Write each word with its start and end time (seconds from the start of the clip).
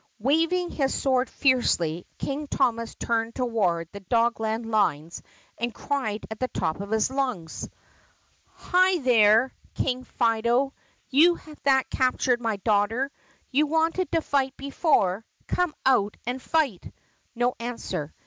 Waving 0.17 0.71
his 0.71 0.95
sword 0.99 1.29
fiercely 1.29 2.07
King 2.17 2.47
Thomas 2.47 2.95
turned 2.95 3.35
toward 3.35 3.87
the 3.91 3.99
Dogland 3.99 4.65
lines 4.65 5.21
and 5.59 5.71
cried 5.75 6.25
at 6.31 6.39
the 6.39 6.47
top 6.47 6.81
of 6.81 6.89
his 6.89 7.11
lungs: 7.11 7.69
"Hi, 8.55 8.97
there, 8.97 9.53
THE 9.75 9.83
PUSSYCAT 9.83 9.93
PRINCESS 9.93 10.19
146 10.19 10.19
King 10.25 10.73
Fido! 10.73 10.73
You 11.51 11.55
that 11.65 11.89
captured 11.91 12.41
my 12.41 12.55
daughter! 12.57 13.11
You 13.51 13.67
wanted 13.67 14.11
to 14.13 14.21
fight 14.23 14.57
before! 14.57 15.23
Come 15.47 15.75
on 15.85 15.93
out 15.99 16.17
and 16.25 16.41
fight!" 16.41 16.91
No 17.35 17.53
answer. 17.59 18.11